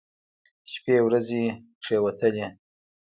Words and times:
شپې 0.71 0.95
ورځې 1.05 1.43
کښېوتلې. 1.81 2.47